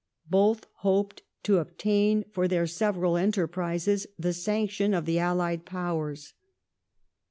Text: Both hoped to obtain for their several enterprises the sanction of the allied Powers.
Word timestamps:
Both 0.31 0.65
hoped 0.77 1.21
to 1.43 1.59
obtain 1.59 2.25
for 2.31 2.47
their 2.47 2.65
several 2.65 3.17
enterprises 3.17 4.07
the 4.17 4.33
sanction 4.33 4.95
of 4.95 5.05
the 5.05 5.19
allied 5.19 5.63
Powers. 5.63 6.33